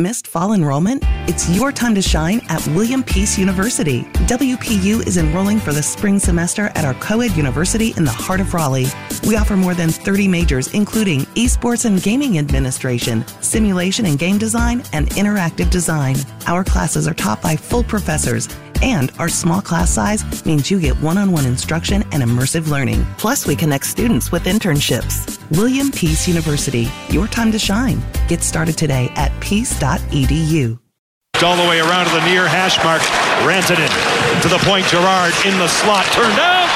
[0.00, 1.02] Missed fall enrollment?
[1.28, 4.04] It's your time to shine at William Peace University.
[4.30, 8.54] WPU is enrolling for the spring semester at our co-ed university in the heart of
[8.54, 8.86] Raleigh.
[9.26, 14.82] We offer more than 30 majors, including esports and gaming administration, simulation and game design,
[14.94, 16.16] and interactive design.
[16.46, 18.48] Our classes are taught by full professors
[18.82, 23.06] and our small class size means you get one on one instruction and immersive learning.
[23.18, 25.38] Plus, we connect students with internships.
[25.56, 28.00] William Peace University, your time to shine.
[28.28, 29.89] Get started today at peace.edu.
[31.42, 33.02] All the way around to the near hash mark.
[33.42, 33.90] Rantanen
[34.40, 34.86] to the point.
[34.86, 36.06] Gerard in the slot.
[36.12, 36.70] Turned out.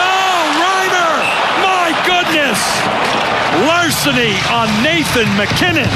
[0.00, 1.12] Oh, Reimer!
[1.60, 2.56] My goodness!
[3.68, 5.90] Larceny on Nathan MacKinnon.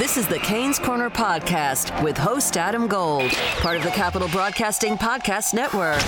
[0.00, 4.96] This is the Canes Corner Podcast with host Adam Gold, part of the Capital Broadcasting
[4.98, 6.02] Podcast Network.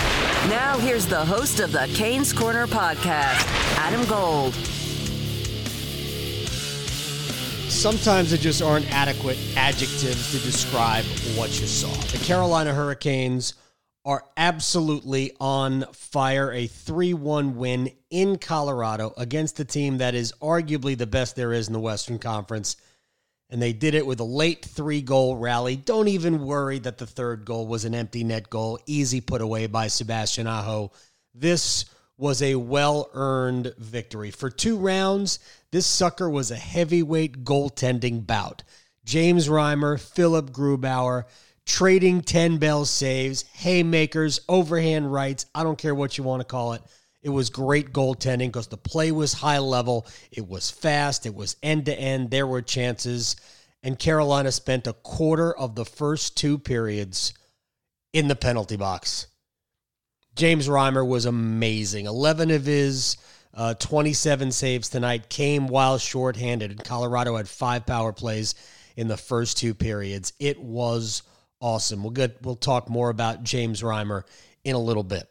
[0.49, 4.55] Now, here's the host of the Canes Corner Podcast, Adam Gold.
[7.71, 11.05] Sometimes there just aren't adequate adjectives to describe
[11.37, 11.89] what you saw.
[12.13, 13.55] The Carolina Hurricanes
[14.05, 16.53] are absolutely on fire.
[16.53, 21.53] A 3 1 win in Colorado against the team that is arguably the best there
[21.53, 22.77] is in the Western Conference
[23.51, 25.77] and they did it with a late three goal rally.
[25.77, 29.67] Don't even worry that the third goal was an empty net goal, easy put away
[29.67, 30.93] by Sebastian Aho.
[31.35, 34.31] This was a well earned victory.
[34.31, 35.41] For two rounds,
[35.73, 38.63] this sucker was a heavyweight goaltending bout.
[39.05, 41.25] James Reimer, Philipp Grubauer,
[41.65, 45.47] trading 10 bell saves, haymakers, overhand rights.
[45.55, 46.83] I don't care what you want to call it.
[47.23, 50.07] It was great goaltending because the play was high level.
[50.33, 51.27] It was fast.
[51.27, 52.31] It was end to end.
[52.31, 53.37] There were chances.
[53.83, 57.35] And Carolina spent a quarter of the first two periods
[58.13, 59.27] in the penalty box.
[60.35, 62.07] James Reimer was amazing.
[62.07, 63.17] 11 of his
[63.61, 66.71] uh, 27 saves tonight came while shorthanded.
[66.71, 68.55] And Colorado had five power plays
[68.97, 70.33] in the first two periods.
[70.41, 71.23] It was
[71.61, 72.03] awesome.
[72.03, 74.23] We'll get we'll talk more about James Reimer
[74.65, 75.29] in a little bit.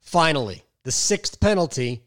[0.00, 2.02] Finally, the sixth penalty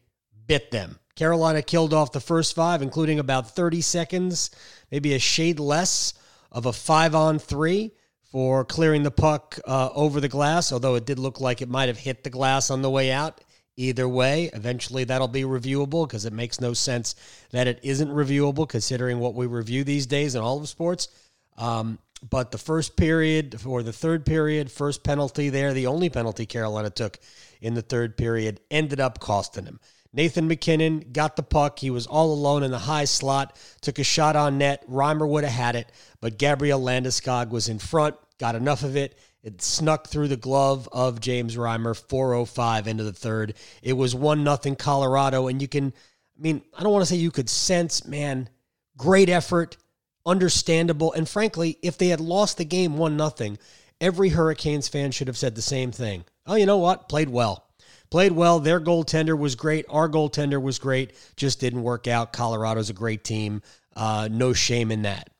[0.46, 1.00] bit them.
[1.16, 4.52] Carolina killed off the first five, including about 30 seconds,
[4.92, 6.14] maybe a shade less
[6.52, 7.90] of a five on three
[8.22, 11.88] for clearing the puck uh, over the glass, although it did look like it might
[11.88, 13.40] have hit the glass on the way out.
[13.76, 17.14] Either way, eventually that'll be reviewable because it makes no sense
[17.50, 21.08] that it isn't reviewable considering what we review these days in all of sports.
[21.56, 21.98] Um,
[22.28, 26.90] but the first period or the third period, first penalty there, the only penalty Carolina
[26.90, 27.18] took
[27.60, 29.80] in the third period ended up costing him.
[30.12, 31.78] Nathan MacKinnon got the puck.
[31.78, 34.84] He was all alone in the high slot, took a shot on net.
[34.90, 39.16] Reimer would have had it, but Gabriel Landeskog was in front, got enough of it.
[39.42, 43.54] It snuck through the glove of James Reimer, 405 into the third.
[43.82, 45.94] It was 1 nothing Colorado, and you can,
[46.38, 48.50] I mean, I don't want to say you could sense, man,
[48.98, 49.78] great effort,
[50.26, 51.12] understandable.
[51.14, 53.58] And frankly, if they had lost the game 1 nothing,
[54.00, 57.08] every Hurricanes fan should have said the same thing oh, you know what?
[57.08, 57.64] Played well.
[58.10, 58.58] Played well.
[58.58, 59.86] Their goaltender was great.
[59.88, 61.12] Our goaltender was great.
[61.36, 62.32] Just didn't work out.
[62.32, 63.62] Colorado's a great team.
[63.94, 65.30] Uh, no shame in that.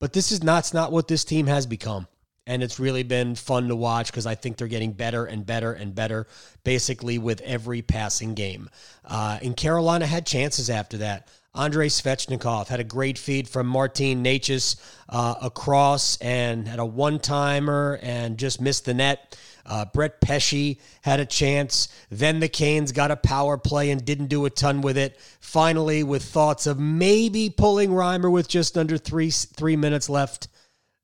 [0.00, 2.08] But this is not, not what this team has become.
[2.50, 5.72] And it's really been fun to watch because I think they're getting better and better
[5.72, 6.26] and better,
[6.64, 8.68] basically with every passing game.
[9.04, 11.28] Uh, and Carolina had chances after that.
[11.54, 17.20] Andrei Svechnikov had a great feed from Martin Necas uh, across and had a one
[17.20, 19.38] timer and just missed the net.
[19.64, 21.88] Uh, Brett Pesce had a chance.
[22.10, 25.20] Then the Canes got a power play and didn't do a ton with it.
[25.38, 30.48] Finally, with thoughts of maybe pulling Reimer with just under three three minutes left,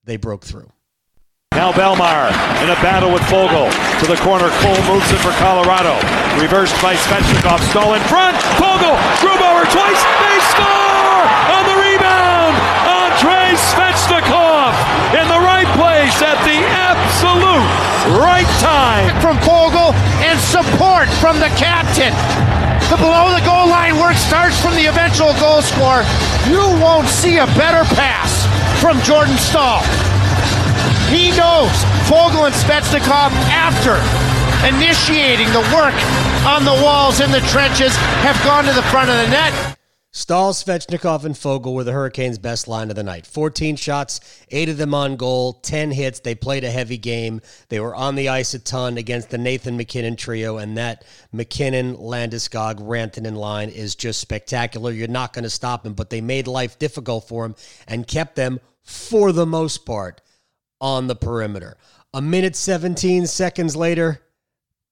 [0.02, 0.72] they broke through.
[1.56, 2.28] Now Bellemare
[2.60, 3.72] in a battle with Foegele.
[3.72, 4.52] to the corner.
[4.60, 5.96] Cole moves it for Colorado.
[6.36, 7.64] Reversed by Svechnikov.
[7.72, 8.36] Staal in front.
[8.60, 8.92] Foegele,
[9.24, 10.02] Grubauer twice.
[10.20, 11.24] They score
[11.56, 12.52] on the rebound.
[12.84, 14.76] Andrei Svechnikov
[15.16, 17.64] in the right place at the absolute
[18.20, 19.96] right time from Foegele
[20.28, 22.12] and support from the captain.
[22.92, 26.04] The below the goal line work starts from the eventual goal scorer.
[26.52, 28.44] You won't see a better pass
[28.78, 29.80] from Jordan Staal.
[31.08, 31.70] He knows
[32.10, 33.94] Foegele and Svechnikov after
[34.66, 35.94] initiating the work
[36.44, 37.94] on the walls in the trenches
[38.26, 39.76] have gone to the front of the net.
[40.10, 43.26] Staal, Svechnikov, and Foegele were the Hurricanes' best line of the night.
[43.26, 44.18] 14 shots,
[44.50, 46.20] eight of them on goal, 10 hits.
[46.20, 47.42] They played a heavy game.
[47.68, 51.96] They were on the ice a ton against the Nathan MacKinnon trio, and that MacKinnon,
[51.96, 54.90] Landeskog, Rantanen line is just spectacular.
[54.90, 57.54] You're not going to stop them, but they made life difficult for them
[57.86, 60.22] and kept them, for the most part,
[60.80, 61.76] on the perimeter.
[62.14, 64.20] A minute 17 seconds later,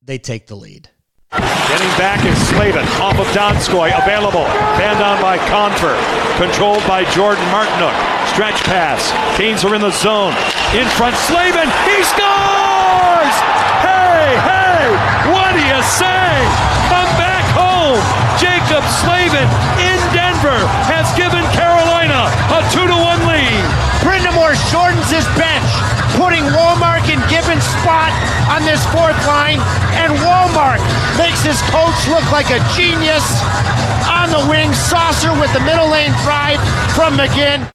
[0.02, 0.90] they take the lead.
[1.32, 3.90] Getting back is Slavin off of Donskoy.
[3.90, 4.46] Available.
[4.78, 5.96] Banned on by Compher.
[6.38, 7.96] Controlled by Jordan Martinook.
[8.30, 9.10] Stretch pass.
[9.36, 10.30] Canes are in the zone.
[10.70, 11.66] In front, Slavin.
[11.90, 13.34] He scores!
[13.82, 14.82] Hey, hey!
[15.34, 16.30] What do you say?
[16.94, 17.98] I'm back home.
[18.38, 19.48] Jaccob Slavin
[19.82, 23.62] in Denver has given Carolina a two to one lead.
[24.06, 25.66] Brind'Amour shortens his bench,
[26.24, 28.08] putting Wallmark in Gibbons' spot
[28.48, 29.60] on this fourth line,
[30.00, 30.80] and Wallmark
[31.20, 33.24] makes his coach look like a genius
[34.08, 36.60] on the wing, saucer with the middle lane drive
[36.96, 37.68] from McGinn.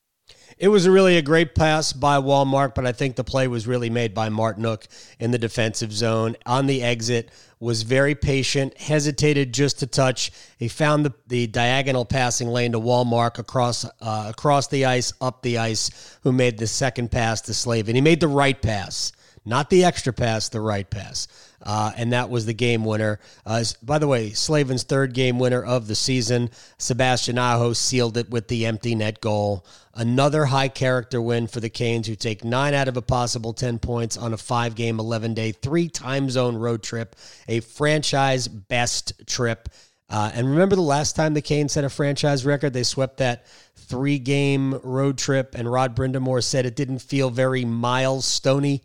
[0.60, 3.90] It was really a great pass by Wallmark, but I think the play was really
[3.90, 7.32] made by Martinook in the defensive zone on the exit.
[7.62, 10.34] Was very patient, hesitated just to touch.
[10.58, 15.44] He found the, the diagonal passing lane to Wallmark across uh, across the ice, up
[15.44, 17.96] the ice, who made the second pass to Slavin.
[17.96, 19.14] He made the right pass,
[19.46, 21.28] not the extra pass, the right pass.
[21.62, 23.20] Uh, and that was the game winner.
[23.46, 26.50] Uh, by the way, Slavin's third game winner of the season.
[26.78, 29.66] Sebastian Aho sealed it with the empty net goal.
[29.94, 33.80] Another high character win for the Canes, who take nine out of a possible 10
[33.80, 37.16] points on a five game, 11 day, three time zone road trip,
[37.48, 39.68] a franchise best trip.
[40.10, 42.74] Uh, and remember the last time the Canes set a franchise record?
[42.74, 43.46] They swept that
[43.76, 48.80] three game road trip, and Rod Brind'Amour said it didn't feel very milestone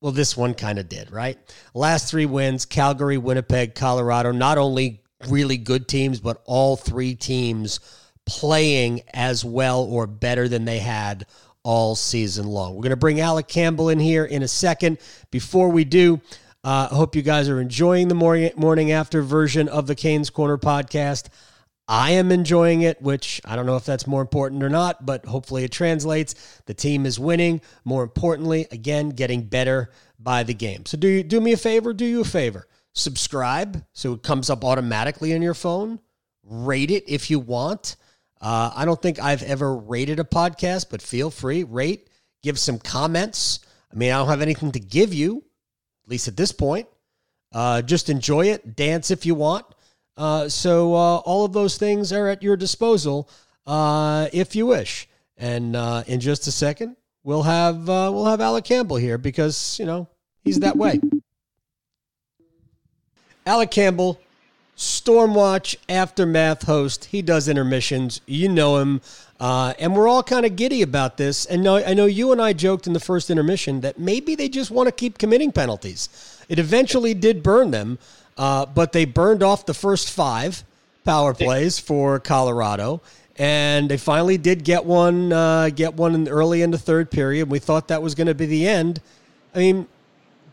[0.00, 1.38] well, this one kind of did, right?
[1.74, 4.32] Last three wins Calgary, Winnipeg, Colorado.
[4.32, 7.80] Not only really good teams, but all three teams
[8.24, 11.26] playing as well or better than they had
[11.62, 12.74] all season long.
[12.74, 14.98] We're going to bring Alec Campbell in here in a second.
[15.30, 16.20] Before we do,
[16.64, 20.30] I uh, hope you guys are enjoying the morning, morning after version of the Canes
[20.30, 21.28] Corner podcast.
[21.90, 25.26] I am enjoying it, which I don't know if that's more important or not, but
[25.26, 26.62] hopefully it translates.
[26.66, 27.60] The team is winning.
[27.84, 30.86] More importantly, again, getting better by the game.
[30.86, 32.68] So do you do me a favor, do you a favor.
[32.92, 35.98] Subscribe so it comes up automatically on your phone.
[36.44, 37.96] Rate it if you want.
[38.40, 42.08] Uh, I don't think I've ever rated a podcast, but feel free, rate,
[42.44, 43.58] give some comments.
[43.92, 45.38] I mean, I don't have anything to give you,
[46.04, 46.86] at least at this point.
[47.52, 49.66] Uh, just enjoy it, dance if you want.
[50.20, 53.26] Uh, so uh, all of those things are at your disposal
[53.66, 55.08] uh, if you wish.
[55.38, 59.78] And uh, in just a second, we'll have uh, we'll have Alec Campbell here because
[59.80, 60.08] you know
[60.44, 61.00] he's that way.
[63.46, 64.20] Alec Campbell,
[64.76, 67.06] Stormwatch aftermath host.
[67.06, 68.20] He does intermissions.
[68.26, 69.00] You know him.
[69.40, 71.46] Uh, and we're all kind of giddy about this.
[71.46, 74.70] And I know you and I joked in the first intermission that maybe they just
[74.70, 76.10] want to keep committing penalties.
[76.50, 77.98] It eventually did burn them.
[78.40, 80.64] Uh, but they burned off the first five
[81.04, 83.02] power plays for Colorado,
[83.36, 87.50] and they finally did get one, uh, get one in early in the third period.
[87.50, 89.02] We thought that was going to be the end.
[89.54, 89.86] I mean,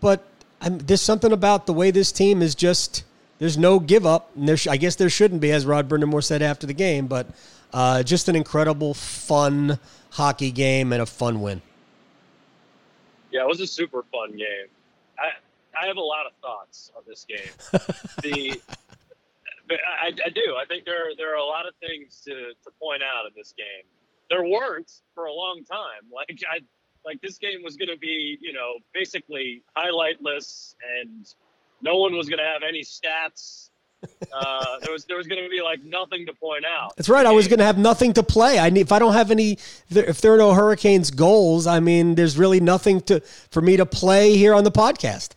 [0.02, 0.22] but
[0.60, 3.06] I'm, there's something about the way this team is just.
[3.40, 4.32] There's no give up.
[4.36, 7.08] And there, I guess there shouldn't be, as Rod Brind'Amour said after the game.
[7.08, 7.28] But
[7.72, 9.80] uh, just an incredible, fun
[10.10, 11.62] hockey game and a fun win.
[13.32, 14.68] Yeah, it was a super fun game.
[15.82, 17.52] I, have a lot of thoughts on this game.
[18.22, 18.60] the
[19.70, 20.56] I, I, do.
[20.60, 23.54] I think there there are a lot of things to, to point out in this
[23.58, 23.86] game.
[24.30, 26.10] There weren't for a long time.
[26.14, 26.60] Like I
[27.06, 31.34] like this game was going to be you know basically highlightless and
[31.82, 33.70] no one was going to have any stats.
[34.32, 36.96] Uh, there was there was going to be like nothing to point out.
[36.96, 37.26] That's right.
[37.26, 38.60] I was going to have nothing to play.
[38.60, 39.58] I need, if I don't have any,
[39.90, 43.20] if there are no Hurricanes goals, I mean, there's really nothing to
[43.50, 45.32] for me to play here on the podcast.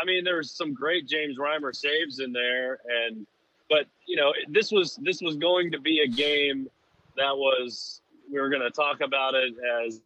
[0.00, 3.26] I mean, there was some great James Reimer saves in there, and
[3.68, 6.68] but you know, this was this was going to be a game
[7.16, 9.54] that was we were going to talk about it
[9.86, 10.00] as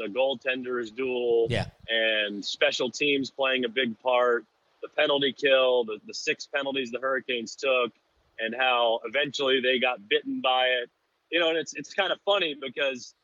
[0.00, 4.44] a goaltender's duel, yeah, and special teams playing a big part.
[4.82, 7.92] The penalty kill, the, the six penalties the Hurricanes took,
[8.38, 10.90] and how eventually they got bitten by it.
[11.30, 13.14] You know, and it's it's kind of funny because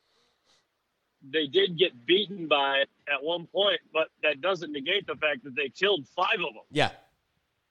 [1.29, 5.43] they did get beaten by it at one point, but that doesn't negate the fact
[5.43, 6.63] that they killed five of them.
[6.71, 6.89] Yeah.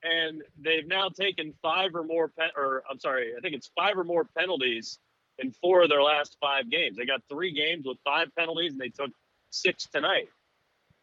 [0.03, 3.97] And they've now taken five or more, pen, or I'm sorry, I think it's five
[3.97, 4.99] or more penalties
[5.37, 6.97] in four of their last five games.
[6.97, 9.11] They got three games with five penalties, and they took
[9.49, 10.29] six tonight.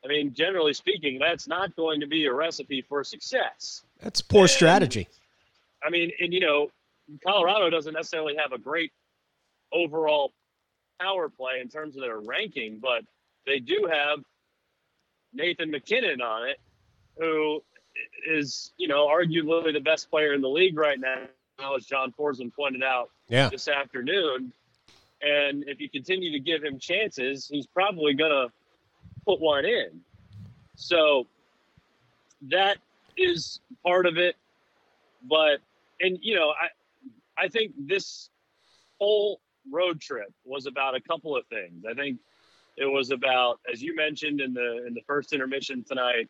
[0.04, 3.82] I mean, generally speaking, that's not going to be a recipe for success.
[4.00, 5.08] That's poor and, strategy.
[5.84, 6.68] I mean, and you know,
[7.24, 8.92] Colorado doesn't necessarily have a great
[9.72, 10.32] overall
[11.00, 13.02] power play in terms of their ranking, but
[13.46, 14.20] they do have
[15.32, 16.58] Nathan MacKinnon on it,
[17.18, 17.62] who
[18.26, 22.54] is, you know, arguably the best player in the league right now, as John Forslund
[22.54, 23.48] pointed out yeah.
[23.48, 24.52] this afternoon.
[25.20, 28.48] And if you continue to give him chances, he's probably going to
[29.26, 30.00] put one in.
[30.76, 31.26] So
[32.42, 32.78] that
[33.16, 34.36] is part of it.
[35.28, 35.58] But,
[36.00, 38.30] and, you know, I, I think this
[39.00, 41.84] whole road trip was about a couple of things.
[41.88, 42.18] I think
[42.76, 46.28] it was about, as you mentioned in the in the first intermission tonight,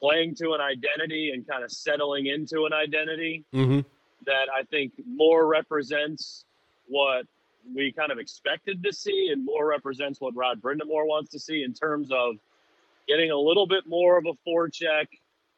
[0.00, 3.80] playing to an identity and kind of settling into an identity Mm-hmm.
[4.26, 6.44] that I think more represents
[6.88, 7.26] what
[7.74, 11.62] we kind of expected to see and more represents what Rod Brind'Amour wants to see
[11.62, 12.36] in terms of
[13.08, 15.06] getting a little bit more of a forecheck,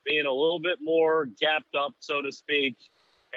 [0.05, 2.77] being a little bit more gapped up, so to speak,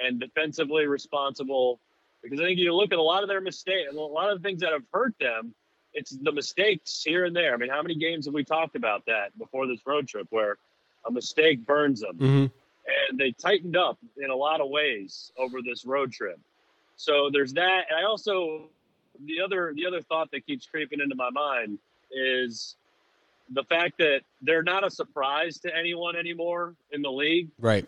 [0.02, 1.80] and defensively responsible.
[2.22, 4.48] Because I think you look at a lot of their mistakes, a lot of the
[4.48, 5.54] things that have hurt them,
[5.94, 7.54] it's the mistakes here and there.
[7.54, 10.56] I mean, how many games have we talked about that before this road trip where
[11.06, 12.16] a mistake burns them?
[12.18, 12.46] Mm-hmm.
[13.10, 16.38] and they tightened up in a lot of ways over this road trip.
[16.96, 18.68] So there's that, and I also
[19.26, 21.78] the other the other thought that keeps creeping into my mind
[22.12, 22.76] is
[23.52, 27.86] the fact that they're not a surprise to anyone anymore in the league, Right.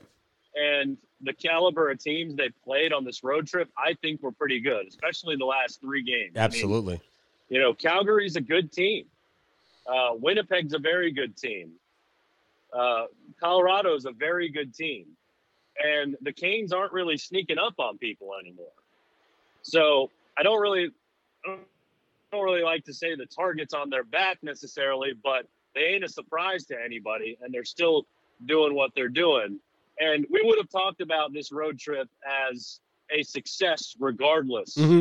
[0.55, 4.61] and the caliber of teams they played on this road trip, I think were pretty
[4.61, 6.33] good, especially the last three games.
[6.37, 7.01] I mean, Absolutely.
[7.49, 9.07] you know, Calgary's a good team.
[9.87, 11.73] Uh, Winnipeg's a very good team.
[12.73, 13.05] Uh,
[13.41, 15.07] Colorado's a very good team.
[15.83, 18.67] And the Canes aren't really sneaking up on people anymore.
[19.63, 20.91] So I don't really,
[21.47, 21.57] I
[22.31, 26.09] don't really like to say the target's on their back necessarily, but they ain't a
[26.09, 28.07] surprise to anybody, and they're still
[28.47, 29.61] doing what they're doing.
[30.01, 32.09] And we would have talked about this road trip
[32.51, 32.81] as
[33.11, 35.01] a success, regardless Mhm.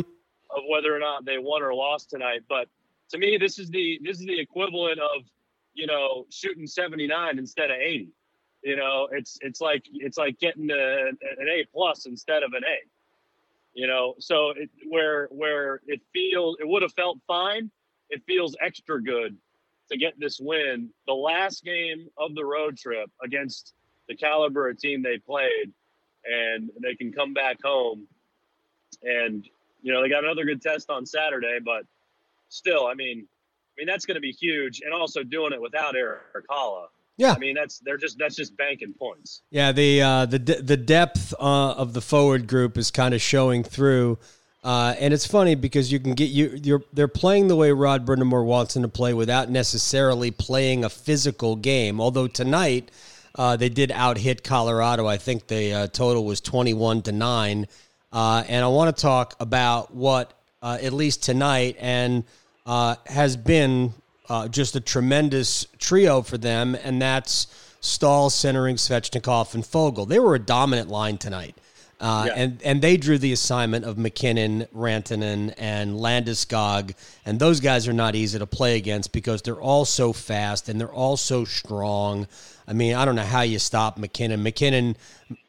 [0.49, 2.41] of whether or not they won or lost tonight.
[2.47, 2.67] But
[3.09, 5.23] to me, this is the this is the equivalent of
[5.73, 8.09] you know shooting 79 instead of 80.
[8.63, 12.63] You know, it's it's like it's like getting a, an A plus instead of an
[12.63, 12.77] A.
[13.73, 17.71] You know, so it, where where it feels it would have felt fine,
[18.09, 19.37] it feels extra good
[19.89, 20.93] to get this win.
[21.07, 23.73] The last game of the road trip against
[24.11, 25.71] the caliber of team they played,
[26.25, 28.07] and they can come back home
[29.03, 29.47] and
[29.81, 31.85] you know they got another good test on Saturday, but
[32.49, 35.95] still, I mean, I mean that's going to be huge, and also doing it without
[35.95, 36.85] Erik Haula.
[37.17, 37.33] Yeah.
[37.33, 39.43] I mean that's they're just that's just banking points.
[39.49, 43.63] Yeah, the uh, the the depth uh, of the forward group is kind of showing
[43.63, 44.17] through,
[44.63, 48.05] uh, and it's funny because you can get you you're they're playing the way Rod
[48.05, 51.99] Brind'Amour wants them to play without necessarily playing a physical game.
[51.99, 52.91] Although tonight
[53.35, 55.07] uh, they did out hit Colorado.
[55.07, 57.67] I think the uh, total was twenty one to nine,
[58.11, 62.23] uh, and I want to talk about what uh, at least tonight and
[62.65, 63.93] uh, has been
[64.29, 67.47] uh, just a tremendous trio for them, and that's
[67.81, 70.07] Staal centering Svechnikov and Foegele.
[70.07, 71.57] They were a dominant line tonight.
[72.01, 72.33] Uh, Yeah.
[72.35, 76.95] and, and they drew the assignment of MacKinnon, Rantanen, and Landeskog.
[77.25, 80.79] And those guys are not easy to play against because they're all so fast and
[80.81, 82.27] they're all so strong.
[82.67, 84.41] I mean, I don't know how you stop MacKinnon.
[84.41, 84.97] MacKinnon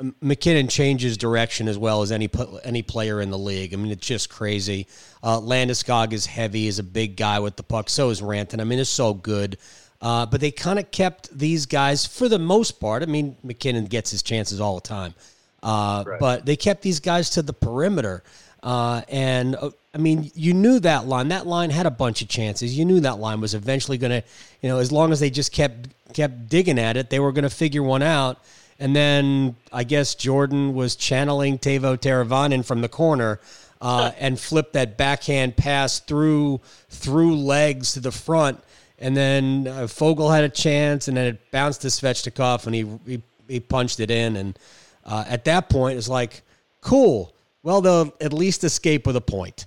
[0.00, 2.28] M- MacKinnon changes direction as well as any
[2.64, 3.72] any player in the league.
[3.72, 4.86] I mean, it's just crazy.
[5.22, 7.88] Uh, Landeskog is heavy, is a big guy with the puck.
[7.88, 8.60] So is Rantanen.
[8.60, 9.56] I mean, it's so good.
[10.00, 13.02] Uh, but they kind of kept these guys for the most part.
[13.02, 15.14] I mean, MacKinnon gets his chances all the time,
[15.62, 18.22] uh, but they kept these guys to the perimeter.
[18.62, 21.28] Uh, and uh, I mean, you knew that line.
[21.28, 22.76] That line had a bunch of chances.
[22.76, 24.28] You knew that line was eventually going to,
[24.60, 27.42] you know, as long as they just kept kept digging at it, they were going
[27.44, 28.38] to figure one out.
[28.78, 33.40] And then I guess Jordan was channeling Teuvo Teravainen from the corner
[33.80, 38.60] uh, and flipped that backhand pass through through legs to the front.
[38.98, 42.86] And then uh, Foegele had a chance, and then it bounced to Svechnikov, and he
[43.06, 44.36] he, he punched it in.
[44.36, 44.58] And
[45.04, 46.42] uh, at that point, is like,
[46.80, 47.34] cool.
[47.62, 49.66] Well, they'll at least escape with a point.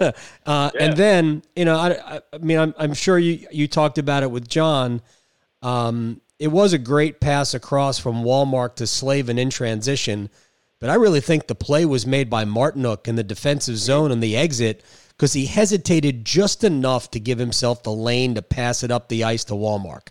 [0.46, 3.98] uh, And then, you know, I, I, I mean, I'm, I'm sure you you talked
[3.98, 5.02] about it with John.
[5.62, 10.30] Um, it was a great pass across from Wallmark to Slavin in transition,
[10.78, 14.22] but I really think the play was made by Martinook in the defensive zone and
[14.22, 18.90] the exit because he hesitated just enough to give himself the lane to pass it
[18.90, 20.10] up the ice to Wallmark.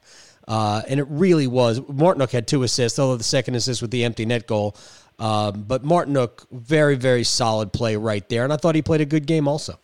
[0.50, 1.80] Uh, and it really was.
[1.80, 4.76] Martinook had two assists, although the second assist with the empty net goal.
[5.20, 8.44] Um, but Martinook, very, very solid play right there.
[8.44, 9.80] And I thought he played a good game also.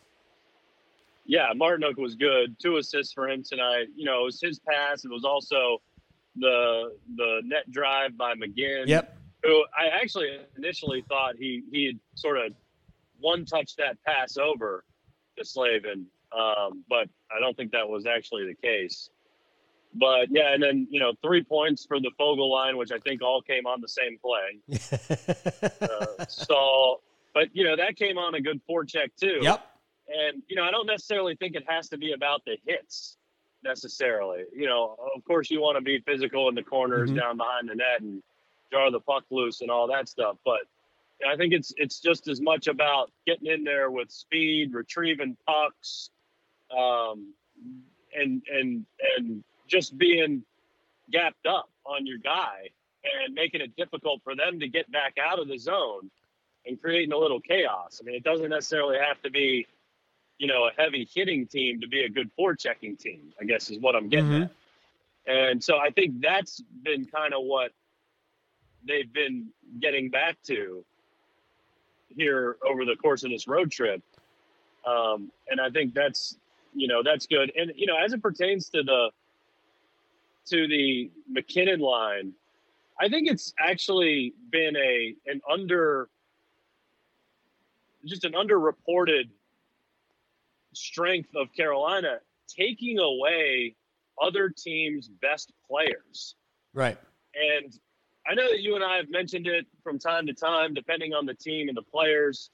[1.25, 2.57] Yeah, Martinook was good.
[2.59, 3.87] Two assists for him tonight.
[3.95, 5.05] You know, it was his pass.
[5.05, 5.81] It was also
[6.35, 8.87] the the net drive by McGinn.
[8.87, 9.17] Yep.
[9.43, 12.53] Who I actually initially thought he he had sort of
[13.19, 14.83] one touch that pass over
[15.37, 19.09] to Slavin, um, but I don't think that was actually the case.
[19.97, 23.21] But yeah, and then you know three points for the Foegele line, which I think
[23.21, 24.59] all came on the same play.
[25.81, 27.01] uh, Staal,
[27.33, 29.39] but you know that came on a good forecheck too.
[29.41, 29.65] Yep.
[30.07, 33.17] And you know, I don't necessarily think it has to be about the hits
[33.63, 34.43] necessarily.
[34.53, 37.19] You know, of course you want to be physical in the corners Mhm.
[37.19, 38.21] down behind the net and
[38.71, 40.37] jar the puck loose and all that stuff.
[40.43, 40.61] But
[41.27, 46.09] I think it's it's just as much about getting in there with speed, retrieving pucks,
[46.69, 47.33] um,
[48.13, 48.85] and and
[49.17, 50.43] and just being
[51.11, 52.69] gapped up on your guy
[53.25, 56.09] and making it difficult for them to get back out of the zone
[56.65, 57.99] and creating a little chaos.
[58.01, 59.67] I mean, it doesn't necessarily have to be,
[60.39, 63.33] you know, a heavy hitting team to be a good forechecking team.
[63.39, 64.43] I guess is what I'm getting mm-hmm.
[64.43, 64.51] at.
[65.27, 67.71] And so I think that's been kind of what
[68.87, 69.47] they've been
[69.79, 70.83] getting back to
[72.15, 74.01] here over the course of this road trip.
[74.85, 76.37] Um, and I think that's,
[76.75, 77.51] you know, that's good.
[77.55, 79.09] And, you know, as it pertains to the,
[80.47, 82.33] to the MacKinnon line,
[82.99, 86.09] I think it's actually been a, an under,
[88.05, 89.29] just an underreported
[90.73, 93.75] strength of Carolina taking away
[94.21, 96.35] other teams' best players.
[96.73, 96.97] Right.
[97.33, 97.73] And
[98.27, 101.25] I know that you and I have mentioned it from time to time, depending on
[101.25, 102.49] the team and the players.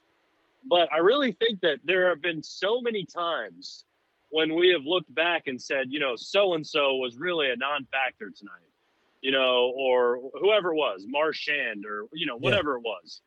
[0.68, 3.84] But I really think that there have been so many times
[4.32, 7.56] when we have looked back and said, you know, so and so was really a
[7.56, 8.72] non factor tonight,
[9.20, 12.76] you know, or whoever it was, Marchand or, you know, whatever yeah.
[12.78, 13.20] it was.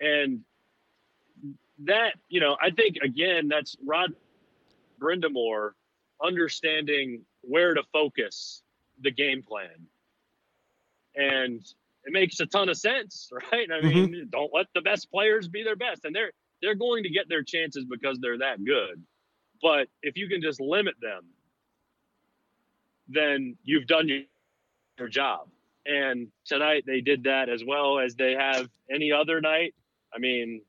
[0.00, 0.40] And
[1.84, 4.14] that, you know, I think, again, that's Rod
[5.00, 5.70] Brind'Amour
[6.22, 8.62] understanding where to focus
[9.00, 9.86] the game plan
[11.14, 11.60] and
[12.04, 13.68] it makes a ton of sense, right?
[13.72, 14.28] I mean, mm-hmm.
[14.30, 17.42] don't let the best players be their best, and they're they're going to get their
[17.42, 19.02] chances because they're that good.
[19.62, 21.24] But if you can just limit them,
[23.08, 24.22] then you've done your,
[25.08, 25.48] job.
[25.84, 29.74] And tonight they did that as well as they have any other night.
[30.14, 30.62] I mean,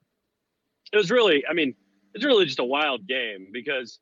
[0.91, 1.73] it was really, I mean,
[2.13, 3.99] it's really just a wild game because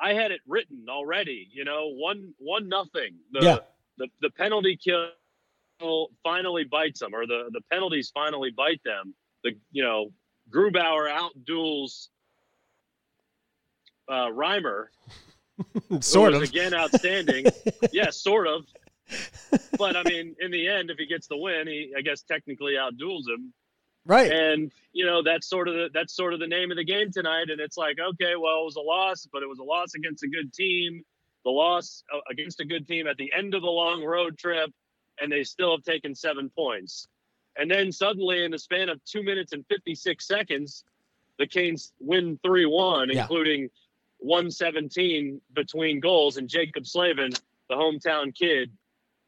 [0.00, 1.48] I had it written already.
[1.52, 3.16] You know, one one nothing.
[3.32, 3.58] The yeah.
[3.98, 9.14] the the penalty kill finally bites them, or the the penalties finally bite them.
[9.44, 10.12] The you know
[10.50, 12.08] Grubauer outduels
[14.08, 14.86] uh, Reimer,
[16.00, 17.44] sort of again outstanding.
[17.44, 18.66] yes, yeah, sort of.
[19.78, 22.74] But I mean, in the end, if he gets the win, he I guess technically
[22.74, 23.52] outduels him.
[24.04, 24.30] Right.
[24.30, 27.10] And you know that's sort of the, that's sort of the name of the game
[27.12, 27.50] tonight.
[27.50, 30.22] And it's like, okay, well, it was a loss, but it was a loss against
[30.22, 31.04] a good team.
[31.44, 34.70] The loss uh, against a good team at the end of the long road trip
[35.20, 37.08] and they still have taken seven points.
[37.56, 40.84] And then suddenly, in the span of two minutes and 56 seconds,
[41.38, 43.22] the Canes win 3 1, yeah.
[43.22, 43.70] including
[44.26, 46.36] 117 between goals.
[46.36, 47.30] And Jaccob Slavin,
[47.68, 48.70] the hometown kid,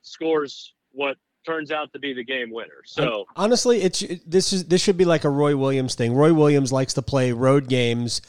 [0.02, 2.82] scores what turns out to be the game winner.
[2.84, 6.12] So honestly, it's this is this should be like a Roy Williams thing.
[6.14, 8.20] Roy Williams likes to play road games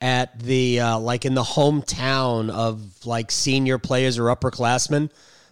[0.00, 5.10] at the uh, like in the hometown of like senior players or upperclassmen.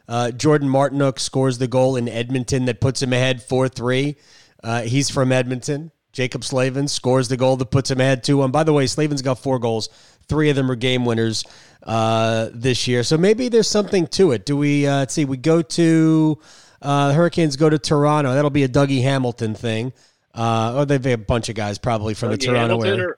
[0.09, 4.17] Uh, Jordan Martinook scores the goal in Edmonton that puts him ahead 4 3.
[4.63, 5.91] Uh, he's from Edmonton.
[6.17, 8.51] Jaccob Slavin scores the goal that puts him ahead 2 1.
[8.51, 9.91] By the way, Slavin's got four goals.
[10.29, 11.45] Three of them are game winners
[11.83, 13.03] uh, this year.
[13.03, 14.47] So maybe there's something to it.
[14.47, 16.39] Do we, uh, let's see, we go to,
[16.81, 18.33] uh, Hurricanes go to Toronto.
[18.33, 19.93] That'll be a Dougie Hamilton thing.
[20.35, 23.15] Uh, or they've a bunch of guys probably from Dougie the Toronto Hamilton area.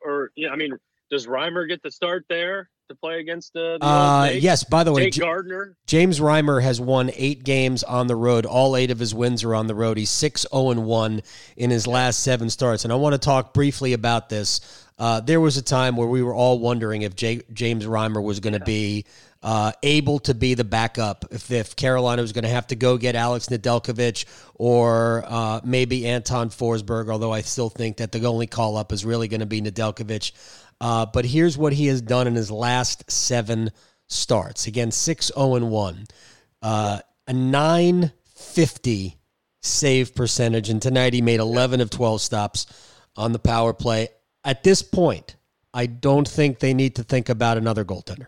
[0.00, 0.76] Or, or, yeah, I mean,
[1.12, 2.68] does Reimer get the start there?
[2.88, 6.80] to play against the, the uh, yes by the way Jake Gardiner James Reimer has
[6.80, 8.44] won eight games on the road.
[8.44, 9.98] All eight of his wins are on the road.
[9.98, 11.22] He's 6-0 and 1
[11.56, 12.84] in his last seven starts.
[12.84, 14.88] And I want to talk briefly about this.
[14.98, 18.40] Uh, there was a time where we were all wondering if J- James Reimer was
[18.40, 19.04] going to be
[19.42, 22.96] uh, able to be the backup if, if Carolina was going to have to go
[22.96, 28.46] get Alex Nedeljkovic or uh, maybe Anton Forsberg, although I still think that the only
[28.46, 30.32] call up is really going to be Nedeljkovic.
[30.82, 33.70] Uh, but here's what he has done in his last seven
[34.08, 34.66] starts.
[34.66, 36.06] Again, 6 0 1.
[36.60, 39.16] Uh, a 950
[39.60, 40.68] save percentage.
[40.68, 42.66] And tonight he made 11 of 12 stops
[43.16, 44.08] on the power play.
[44.42, 45.36] At this point,
[45.72, 48.26] I don't think they need to think about another goaltender.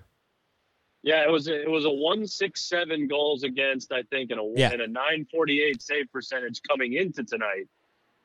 [1.03, 4.41] Yeah, it was a, it was a one six seven goals against, I think, and
[4.41, 4.71] a yeah.
[4.71, 7.69] and a nine forty eight save percentage coming into tonight,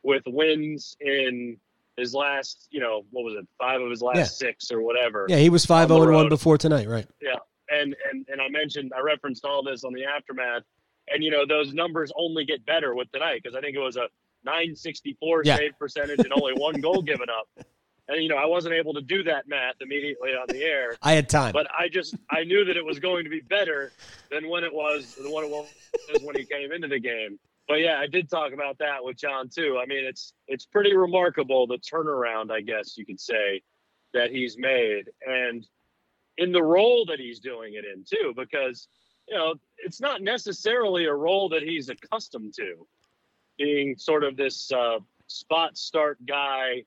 [0.02, 1.58] with wins in
[2.00, 4.24] his last, you know, what was it, five of his last yeah.
[4.24, 5.26] six or whatever.
[5.30, 7.08] Yeah, he was five zero oh and one before tonight, right?
[7.22, 7.36] Yeah,
[7.70, 10.64] and and and I mentioned, I referenced all this on the aftermath,
[11.10, 13.98] and you know those numbers only get better with tonight because I think it was
[13.98, 14.08] a
[14.44, 15.58] 964 yeah.
[15.58, 17.48] save percentage and only one goal given up.
[18.12, 20.98] And you know, I wasn't able to do that math immediately on the air.
[21.00, 23.92] I had time, but I just I knew that it was going to be better
[24.32, 25.68] than when it was than what it was
[26.24, 27.38] when he came into the game
[27.70, 29.80] but yeah, I did talk about that with John too.
[29.82, 33.62] I mean, it's it's pretty remarkable the turnaround, I guess you could say,
[34.14, 35.66] that he's made, and
[36.38, 38.88] in the role that he's doing it in too, because
[39.28, 42.88] you know it's not necessarily a role that he's accustomed to,
[43.60, 46.84] being sort of this uh, spot start guy,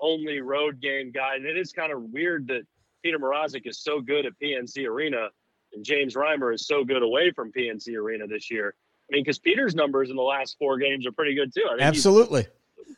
[0.00, 1.34] only road game guy.
[1.34, 2.62] And it is kind of weird that
[3.02, 5.30] Peter Mrazek is so good at PNC Arena
[5.72, 8.74] and James Reimer is so good away from PNC Arena this year.
[9.10, 11.66] I mean, because Peter's numbers in the last four games are pretty good too.
[11.80, 12.46] Absolutely.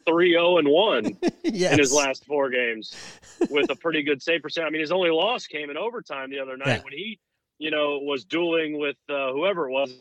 [0.07, 1.73] 3 0 and 1 yes.
[1.73, 2.95] in his last four games
[3.51, 4.67] with a pretty good save percent.
[4.67, 6.83] I mean, his only loss came in overtime the other night Yeah.
[6.83, 7.19] when he,
[7.59, 9.95] you know, was dueling with uh, whoever it was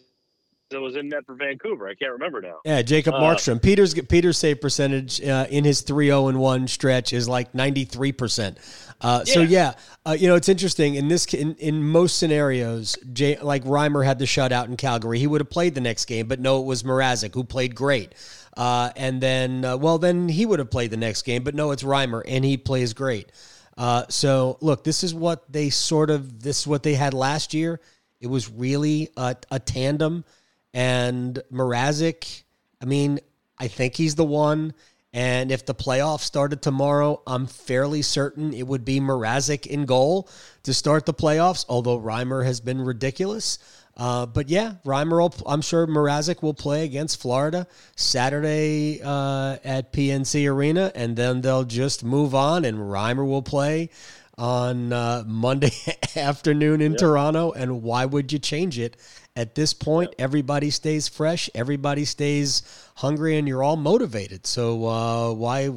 [0.71, 1.87] that was in net for Vancouver.
[1.87, 2.57] I can't remember now.
[2.65, 3.61] Yeah, Jacob Uh, Markstrom.
[3.61, 8.57] Peter's Peter's save percentage uh, in his 3-0 and 1 stretch is like 93%.
[9.01, 9.47] Uh, So Yeah.
[9.47, 9.73] yeah,
[10.05, 14.19] uh, you know, it's interesting in this in, in most scenarios, Jay, like Reimer had
[14.19, 16.83] the shutout in Calgary, he would have played the next game, but no, it was
[16.83, 18.13] Mrazek who played great.
[18.57, 21.71] Uh, and then uh, well, then he would have played the next game, but no,
[21.71, 23.31] it's Reimer and he plays great.
[23.77, 27.53] Uh, so look, this is what they sort of this is what they had last
[27.53, 27.79] year.
[28.19, 30.25] It was really a, a tandem,
[30.73, 32.43] and Mrazek.
[32.81, 33.19] I mean,
[33.57, 34.73] I think he's the one.
[35.13, 40.29] And if the playoffs started tomorrow, I'm fairly certain it would be Mrazek in goal
[40.63, 41.65] to start the playoffs.
[41.67, 43.59] Although Reimer has been ridiculous.
[43.97, 45.19] Uh, but yeah, Reimer.
[45.19, 51.41] Will, I'm sure Mrazek will play against Florida Saturday uh, at PNC Arena, and then
[51.41, 53.89] they'll just move on, and Reimer will play
[54.37, 55.73] on uh, Monday
[56.15, 57.51] afternoon in Toronto.
[57.51, 58.95] And why would you change it?
[59.35, 62.63] At this point, everybody stays fresh, everybody stays
[62.95, 64.45] hungry, and you're all motivated.
[64.45, 65.67] So uh, why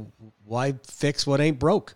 [0.44, 1.94] why fix what ain't broke?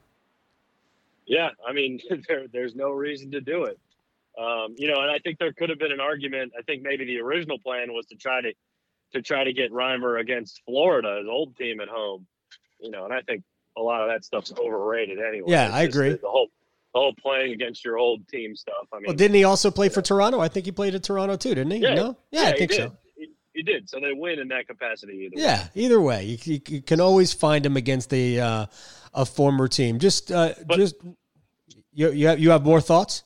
[1.27, 3.79] Yeah, I mean, there, there's no reason to do it.
[4.38, 6.53] Um, you know, and I think there could have been an argument.
[6.57, 8.53] I think maybe the original plan was to try to
[9.14, 12.27] to try to get Reimer against Florida, his old team at home.
[12.81, 13.42] You know, and I think
[13.77, 15.51] a lot of that stuff's overrated anyway.
[15.51, 16.11] Yeah, It's I agree.
[16.11, 16.49] The, the whole
[16.94, 18.87] whole playing against your old team stuff.
[18.92, 20.40] I mean, Well, didn't he also play for Toronto?
[20.40, 21.79] I think he played at Toronto too, didn't he?
[21.79, 22.96] yeah, no, yeah, I think so.
[23.16, 23.88] He, he did.
[23.88, 25.37] So they win in that capacity either.
[25.37, 25.42] way.
[25.42, 28.66] Yeah, either way, you, you, you can always find him against the uh,
[29.14, 29.98] a former team.
[29.98, 30.94] Just uh, But- just
[31.92, 33.24] you you have, you have more thoughts?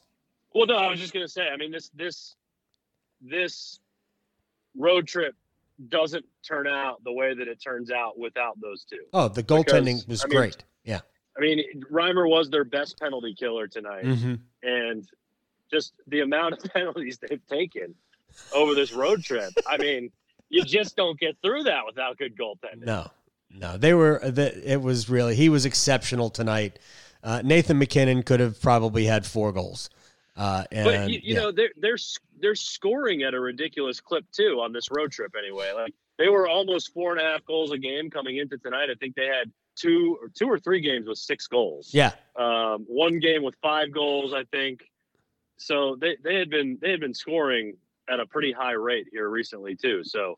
[0.54, 1.48] Well, no, I was just gonna say.
[1.48, 2.34] I mean, this this
[3.20, 3.78] this
[4.76, 5.34] road trip
[5.88, 8.98] doesn't turn out the way that it turns out without those two.
[9.12, 10.56] Oh, the goaltending Because, was I mean, great.
[10.84, 11.00] Yeah.
[11.36, 15.08] I mean, Reimer was their best penalty killer tonight, hmm and
[15.72, 17.94] just the amount of penalties they've taken
[18.54, 19.52] over this road trip.
[19.66, 20.10] I mean,
[20.48, 22.84] you just don't get through that without good goaltending.
[22.84, 23.10] No,
[23.50, 24.20] no, they were.
[24.22, 26.78] The, it was really he was exceptional tonight.
[27.24, 29.88] Uh, Nathan MacKinnon could have probably had four goals.
[30.36, 31.40] Uh, and But you, you yeah.
[31.40, 31.98] know, they're they're
[32.40, 35.34] they're scoring at a ridiculous clip too on this road trip.
[35.38, 38.88] Anyway, like they were almost four and a half goals a game coming into tonight.
[38.90, 41.90] I think they had two or two or three games with six goals.
[41.92, 44.82] yeah, Um, one game with five goals, I think.
[45.56, 47.76] So they, they had been they had been scoring
[48.08, 50.02] at a pretty high rate here recently too.
[50.04, 50.36] So,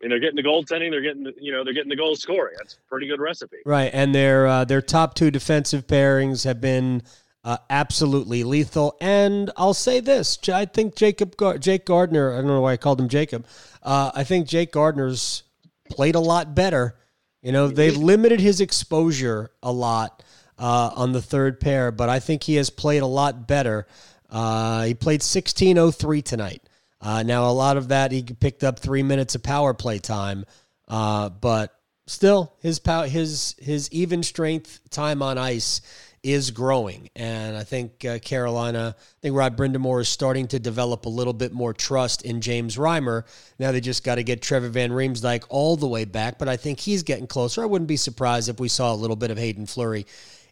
[0.00, 0.90] I mean, they're getting the goaltending.
[0.90, 2.54] They're getting the, you know they're getting the goal scoring.
[2.58, 3.58] That's a pretty good recipe.
[3.66, 3.90] right.
[3.92, 7.02] And their uh, their top two defensive pairings have been
[7.42, 8.96] uh, absolutely lethal.
[9.00, 12.32] And I'll say this: I think Jacob Gar- Jake Gardiner.
[12.32, 13.46] I don't know why I called him Jacob.
[13.82, 15.42] Uh, I think Jake Gardiner's
[15.90, 16.96] played a lot better.
[17.44, 20.22] You know, they've limited his exposure a lot
[20.58, 23.86] uh, on the third pair, but I think he has played a lot better.
[24.30, 26.62] Uh, he played 16:03 tonight.
[27.02, 30.46] Uh, now, a lot of that he picked up three minutes of power play time,
[30.88, 35.82] uh, but still, his pow- his his even strength time on ice
[36.24, 41.04] is growing, and I think uh, Carolina, I think Rod Brind'Amour is starting to develop
[41.04, 43.24] a little bit more trust in James Reimer.
[43.58, 46.56] Now they just got to get Trevor Van Riemsdyk all the way back, but I
[46.56, 47.62] think he's getting closer.
[47.62, 50.06] I wouldn't be surprised if we saw a little bit of Haydn Fleury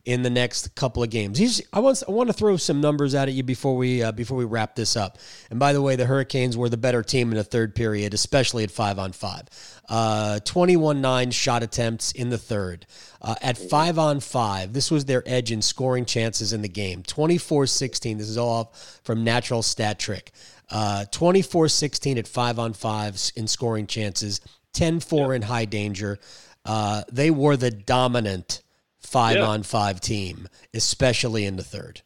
[0.05, 1.39] in the next couple of games.
[1.39, 4.11] He's, I want I want to throw some numbers out at you before we uh,
[4.11, 5.19] before we wrap this up.
[5.51, 8.65] And by the way, the Hurricanes were the better team in the third period, especially
[8.65, 9.43] at five on five.
[9.89, 12.87] Uh, 21-9 shot attempts in the third.
[13.21, 17.03] Uh, at five on five, this was their edge in scoring chances in the game.
[17.03, 18.19] 24-16.
[18.19, 20.33] This is all from Natural Stat Trick.
[20.71, 24.41] Uh, 24-16 at five on fives in scoring chances.
[24.75, 26.19] 10-4 in high danger.
[26.65, 28.63] Uh, they were the dominant
[29.03, 29.45] five Yeah.
[29.47, 32.03] on five team, especially in the third.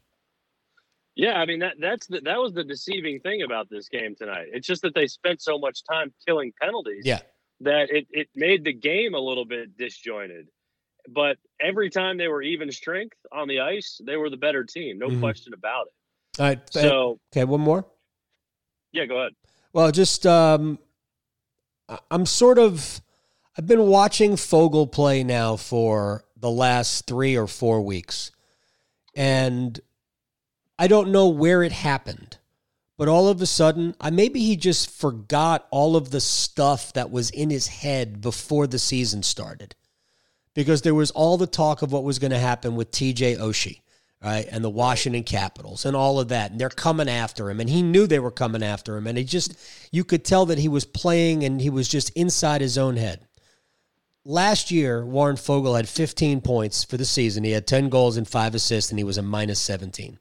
[1.15, 4.49] Yeah, I mean that that's the, that was the deceiving thing about this game tonight.
[4.53, 7.03] It's just that they spent so much time killing penalties.
[7.05, 7.21] Yeah.
[7.61, 10.47] that it, it made the game a little bit disjointed.
[11.09, 14.99] But every time they were even strength on the ice, they were the better team,
[14.99, 15.21] no Mhm.
[15.21, 16.41] question about it.
[16.43, 16.61] All right.
[16.71, 17.87] So okay, one more.
[18.93, 19.33] yeah, go ahead.
[19.73, 20.79] Well, just um,
[22.11, 23.01] I'm sort of
[23.57, 28.31] I've been watching Foegele play now for the last three or four weeks,
[29.15, 29.81] and
[30.79, 32.39] I don't know where it happened,
[32.99, 37.11] but all of a sudden, I maybe he just forgot all of the stuff that
[37.11, 39.75] was in his head before the season started.
[40.55, 43.83] because there was all the talk of what was going to happen with TJ Oshie,
[44.25, 44.47] right?
[44.51, 46.51] And the Washington Capitals and all of that.
[46.51, 47.61] And they're coming after him.
[47.61, 49.07] And he knew they were coming after him.
[49.07, 49.55] And he just,
[49.93, 53.26] you could tell that he was playing and he was just inside his own head.
[54.29, 57.45] Last year, Warren Foegele had 15 points for the season.
[57.45, 60.19] He had 10 goals and five assists, and he was a minus 17.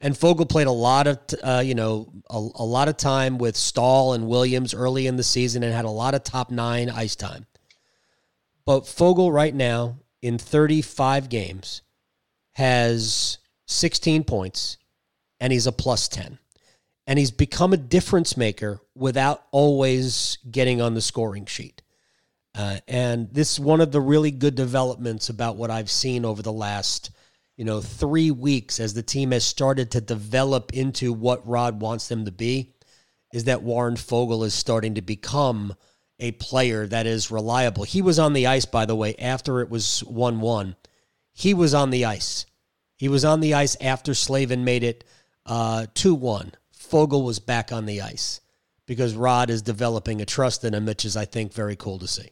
[0.00, 3.56] And Foegele played a lot of, uh, you know, a, a lot of time with
[3.56, 7.14] Staal and Williams early in the season and had a lot of top nine ice
[7.14, 7.46] time.
[8.64, 11.82] But Foegele right now in 35 games
[12.54, 14.78] has 16 points
[15.38, 16.40] and he's a plus 10.
[17.06, 21.82] And he's become a difference maker without always getting on the scoring sheet.
[22.56, 26.40] Uh, and this is one of the really good developments about what I've seen over
[26.40, 27.10] the last,
[27.56, 32.08] you know, three weeks as the team has started to develop into what Rod wants
[32.08, 32.72] them to be,
[33.34, 35.74] is that Warren Foegele is starting to become
[36.18, 37.84] a player that is reliable.
[37.84, 40.76] He was on the ice, by the way, after it was 1 1.
[41.34, 42.46] He was on the ice.
[42.96, 45.04] He was on the ice after Slavin made it
[45.44, 46.52] uh, 2 uh, 1.
[46.74, 48.40] Foegele was back on the ice
[48.86, 52.08] because Rod is developing a trust in him, which is, I think, very cool to
[52.08, 52.30] see.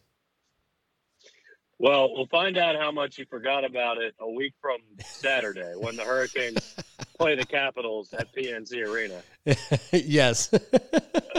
[1.78, 5.96] Well, we'll find out how much you forgot about it a week from Saturday when
[5.96, 6.76] the Hurricanes
[7.18, 9.20] play the Capitals at PNC Arena.
[9.92, 10.52] yes.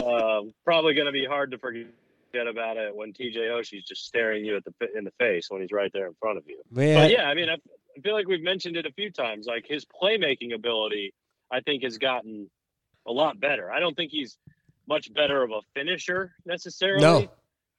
[0.04, 1.86] um, probably going to be hard to forget
[2.46, 5.72] about it when TJ Oshie's just staring you at the in the face when he's
[5.72, 6.60] right there in front of you.
[6.70, 6.96] Man.
[6.96, 9.46] But yeah, I mean, I, I feel like we've mentioned it a few times.
[9.46, 11.14] Like his playmaking ability,
[11.50, 12.50] I think, has gotten
[13.06, 13.70] a lot better.
[13.72, 14.36] I don't think he's
[14.86, 17.02] much better of a finisher necessarily.
[17.02, 17.28] No.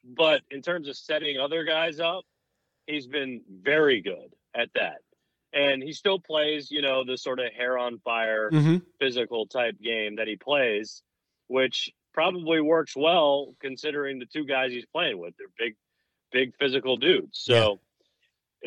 [0.03, 2.23] But in terms of setting other guys up,
[2.87, 4.97] he's been very good at that.
[5.53, 8.77] And he still plays, you know, the sort of hair on fire mm-hmm.
[8.99, 11.03] physical type game that he plays,
[11.47, 15.33] which probably works well considering the two guys he's playing with.
[15.37, 15.75] They're big,
[16.31, 17.39] big physical dudes.
[17.39, 17.75] So yeah.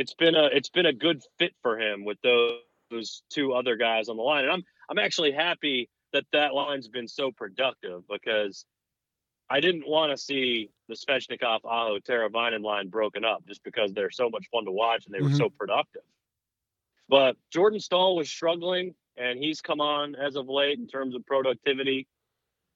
[0.02, 3.76] it's been a it's been a good fit for him with those, those two other
[3.76, 4.44] guys on the line.
[4.44, 8.64] And I'm I'm actually happy that that line's been so productive because
[9.50, 14.10] I didn't want to see the Svechnikov, Aho, Teravainen line broken up just because they're
[14.10, 15.32] so much fun to watch and they mm-hmm.
[15.32, 16.02] were so productive.
[17.08, 21.26] But Jordan Staal was struggling, and he's come on as of late in terms of
[21.26, 22.06] productivity.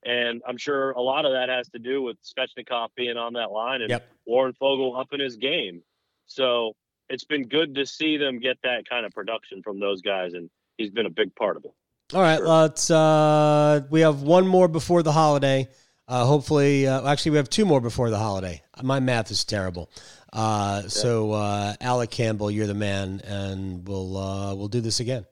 [0.04, 3.52] And I'm sure a lot of that has to do with Svechnikov being on that
[3.52, 4.10] line and yep.
[4.26, 5.82] Warren Foegele up in his game.
[6.26, 6.74] So
[7.08, 10.50] it's been good to see them get that kind of production from those guys, and
[10.76, 11.72] he's been a big part of it.
[12.12, 12.46] All right, sure.
[12.46, 12.90] let's.
[12.90, 15.68] Uh, we have one more before the holiday.
[16.06, 18.62] Uh, hopefully, uh, actually, we have two more before the holiday.
[18.82, 19.90] My math is terrible.
[20.32, 20.88] Uh, yeah.
[20.88, 25.24] So, uh, Alec Campbell, you're the man, and we'll uh, we'll do this again.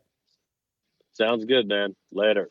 [1.12, 1.94] Sounds good, man.
[2.10, 2.48] Later.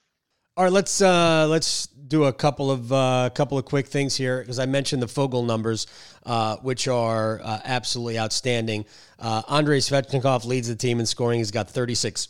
[0.58, 4.42] All right, let's uh, let's do a couple of uh, couple of quick things here
[4.42, 5.88] because I mentioned the Foegele numbers,
[6.26, 8.86] uh, which are uh, absolutely outstanding.
[9.18, 11.40] Uh, Andrei Svechnikov leads the team in scoring.
[11.40, 12.28] He's got 36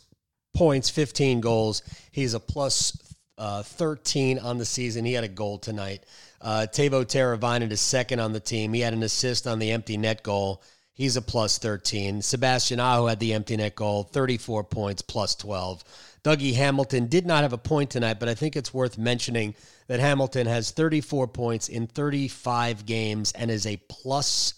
[0.54, 1.82] points, 15 goals.
[2.12, 2.96] He's a plus
[3.42, 5.04] uh, 13 on the season.
[5.04, 6.04] He had a goal tonight.
[6.40, 8.72] Uh, Teuvo Teravainen is second on the team.
[8.72, 10.62] He had an assist on the empty net goal.
[10.92, 12.22] He's a plus 13.
[12.22, 15.82] Sebastian Aho had the empty net goal, 34 points, plus 12.
[16.22, 19.56] Dougie Hamilton did not have a point tonight, but I think it's worth mentioning
[19.88, 24.54] that Hamilton has 34 points in 35 games and is a plus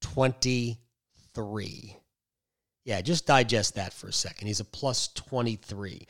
[0.00, 1.96] 23.
[2.84, 4.48] Yeah, just digest that for a second.
[4.48, 6.06] He's a plus 23.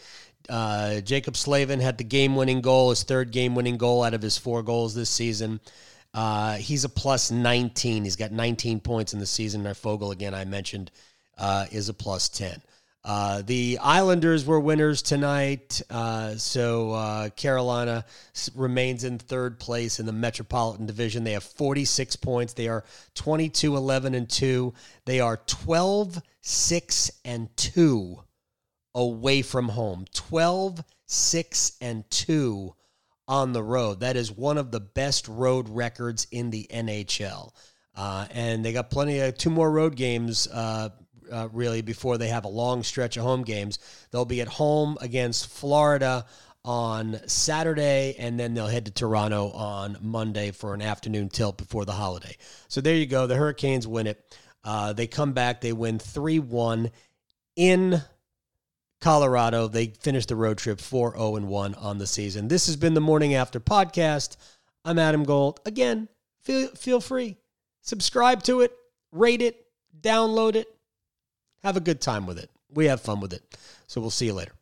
[0.49, 4.23] Uh, Jaccob Slavin had the game winning goal, his third game winning goal out of
[4.23, 5.61] his four goals this season.
[6.15, 8.05] Uh, he's a plus 19.
[8.05, 9.67] He's got 19 points in the season.
[9.67, 10.91] Our Foegele, again, I mentioned,
[11.37, 12.63] uh, is a plus 10.
[13.05, 18.05] Uh, the Islanders were winners tonight, uh, so uh, Carolina
[18.57, 21.23] remains in third place in the Metropolitan Division.
[21.23, 22.53] They have 46 points.
[22.53, 22.83] They are
[23.15, 24.75] 22 11 and 2.
[25.05, 28.21] They are 12 6 and 2
[28.97, 30.07] away from home.
[30.15, 32.75] 12, 6, and 2
[33.29, 34.01] on the road.
[34.01, 37.53] That is one of the best road records in the NHL.
[37.95, 40.89] Uh, and they got plenty of two more road games, uh,
[41.31, 43.79] uh, really, before they have a long stretch of home games.
[44.11, 46.25] They'll be at home against Florida
[46.65, 51.85] on Saturday, and then they'll head to Toronto on Monday for an afternoon tilt before
[51.85, 52.37] the holiday.
[52.69, 53.27] So there you go.
[53.27, 54.37] The Hurricanes win it.
[54.65, 56.91] Uh, they come back, they win 3 1
[57.57, 58.03] in
[59.01, 59.69] Colorado.
[59.69, 62.49] They finished the road trip 4 0 1 on the season.
[62.49, 64.37] This has been the Morning After podcast.
[64.85, 65.61] I'm Adam Gold.
[65.67, 66.09] Again,
[66.43, 67.37] feel, feel free.
[67.83, 68.73] Subscribe to it,
[69.13, 69.67] rate it,
[70.01, 70.69] download it.
[71.63, 72.51] Have a good time with it.
[72.73, 73.43] We have fun with it.
[73.87, 74.53] So we'll see you later.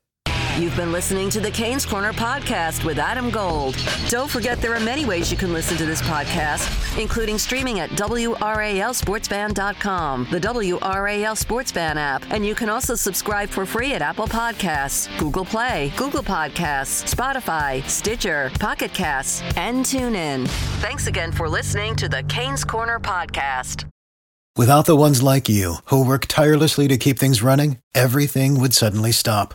[0.56, 3.76] You've been listening to the Canes Corner podcast with Adam Gold.
[4.08, 7.90] Don't forget there are many ways you can listen to this podcast, including streaming at
[7.90, 15.08] WRALSportsFan.com, the WRAL Sports app, and you can also subscribe for free at Apple Podcasts,
[15.18, 20.46] Google Play, Google Podcasts, Spotify, Stitcher, Pocket Casts, and TuneIn.
[20.80, 23.86] Thanks again for listening to the Canes Corner podcast.
[24.56, 29.10] Without the ones like you, who work tirelessly to keep things running, everything would suddenly
[29.10, 29.54] stop.